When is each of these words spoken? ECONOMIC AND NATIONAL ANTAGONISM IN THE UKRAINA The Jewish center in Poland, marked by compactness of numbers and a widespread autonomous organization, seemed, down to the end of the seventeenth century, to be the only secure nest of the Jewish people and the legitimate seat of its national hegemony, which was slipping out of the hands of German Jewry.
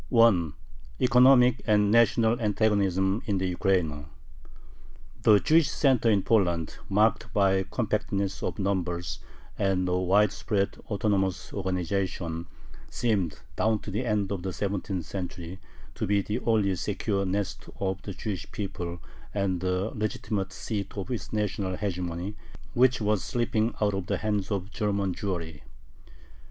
ECONOMIC 0.99 1.61
AND 1.67 1.91
NATIONAL 1.91 2.41
ANTAGONISM 2.41 3.21
IN 3.27 3.37
THE 3.37 3.49
UKRAINA 3.55 4.07
The 5.21 5.37
Jewish 5.37 5.69
center 5.69 6.09
in 6.09 6.23
Poland, 6.23 6.79
marked 6.89 7.31
by 7.35 7.61
compactness 7.69 8.41
of 8.41 8.57
numbers 8.57 9.19
and 9.59 9.87
a 9.87 9.95
widespread 9.95 10.75
autonomous 10.89 11.53
organization, 11.53 12.47
seemed, 12.89 13.41
down 13.55 13.77
to 13.77 13.91
the 13.91 14.03
end 14.03 14.31
of 14.31 14.41
the 14.41 14.51
seventeenth 14.51 15.05
century, 15.05 15.59
to 15.93 16.07
be 16.07 16.23
the 16.23 16.39
only 16.39 16.73
secure 16.75 17.23
nest 17.23 17.69
of 17.79 18.01
the 18.01 18.13
Jewish 18.15 18.51
people 18.51 18.99
and 19.35 19.61
the 19.61 19.91
legitimate 19.93 20.51
seat 20.51 20.97
of 20.97 21.11
its 21.11 21.31
national 21.31 21.77
hegemony, 21.77 22.33
which 22.73 22.99
was 23.01 23.23
slipping 23.23 23.75
out 23.79 23.93
of 23.93 24.07
the 24.07 24.17
hands 24.17 24.49
of 24.49 24.71
German 24.71 25.13
Jewry. 25.13 25.61